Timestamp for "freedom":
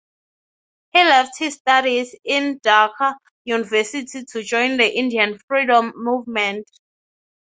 5.47-5.93